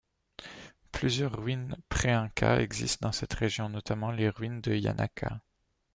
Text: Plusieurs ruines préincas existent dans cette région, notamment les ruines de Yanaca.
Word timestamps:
Plusieurs 0.91 1.33
ruines 1.37 1.77
préincas 1.87 2.57
existent 2.59 3.09
dans 3.09 3.11
cette 3.11 3.35
région, 3.35 3.69
notamment 3.69 4.09
les 4.09 4.29
ruines 4.29 4.59
de 4.59 4.73
Yanaca. 4.73 5.41